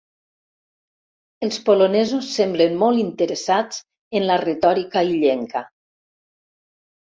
Els 1.47 1.59
polonesos 1.67 2.31
semblen 2.39 2.73
molt 2.85 3.03
interessats 3.03 3.79
en 4.21 4.27
la 4.33 4.41
retòrica 4.47 5.07
illenca. 5.13 5.65